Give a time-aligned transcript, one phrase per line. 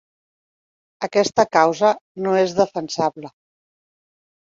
[1.09, 1.93] Aquesta causa
[2.25, 3.35] no és defensable.